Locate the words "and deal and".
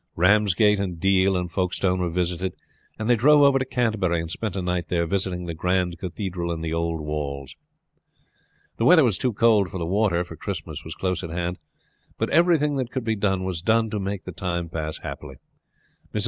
0.79-1.51